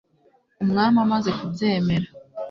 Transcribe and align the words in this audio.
umwami 0.63 0.97
amaze 1.05 1.29
kubyemera 1.39 2.07